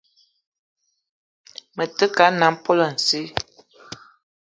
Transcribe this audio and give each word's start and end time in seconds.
Me 1.75 1.85
te 1.97 2.05
ke 2.15 2.23
a 2.27 2.29
nnam 2.33 2.55
poulassi 2.63 3.21